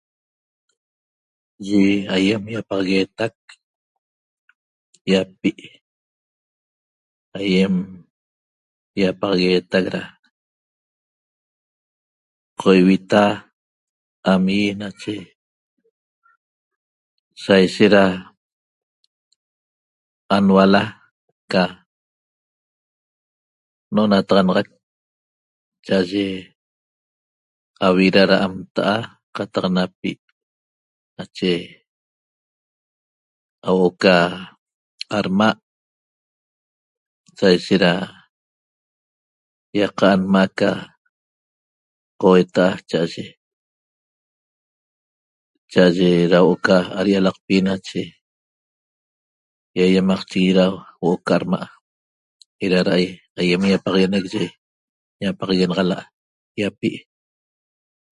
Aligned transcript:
Yi 1.67 1.81
aýem 2.15 2.43
ýapaxagueetac 2.53 3.35
ýapi' 5.11 5.53
aýem 7.37 7.75
ýapaxagueetac 8.99 9.83
da 9.93 10.03
qo 12.59 12.67
ivita 12.79 13.23
da 13.31 14.31
am 14.37 14.43
ýi 14.59 14.69
nache 14.81 15.15
saishet 17.43 17.91
da 17.95 18.03
anuala 20.35 20.83
ca 21.51 21.63
n'onataxanac 23.93 24.67
cha'aye 25.85 26.25
avida 27.87 28.21
da 28.29 28.35
am 28.45 28.53
nta'a 28.63 28.97
qataq 29.35 29.65
napi' 29.75 30.19
nache 31.17 31.53
hau'o 33.65 33.87
ca 34.01 34.15
adma' 35.17 35.53
saishet 37.37 37.81
da 37.85 37.91
ýaqa'a 39.77 40.13
nma' 40.21 40.49
ca 40.59 40.69
qoueta'a 42.21 42.71
cha'aye 42.89 43.25
cha'aye 45.71 46.09
da 46.31 46.37
huo'o 46.43 46.63
ca 46.65 46.77
ad'i'alaqpi 46.99 47.53
ýaýamaqchiguiñi 49.77 50.57
da 50.59 50.65
huo'o 50.71 51.23
ca 51.25 51.33
adma' 51.39 51.69
eda 52.63 52.79
da 52.87 52.91
aýem 53.41 53.61
ýapaxaguenec 53.71 54.25
yi 54.35 54.43
ñapaxaguenaxala' 55.21 56.03
ýapi' 56.61 56.91